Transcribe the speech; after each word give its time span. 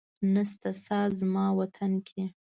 نسته 0.33 0.69
ساه 0.83 1.05
زما 1.19 1.45
وطن 1.59 1.91
کي 2.07 2.23